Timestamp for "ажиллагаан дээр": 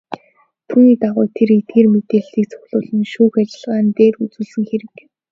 3.41-4.13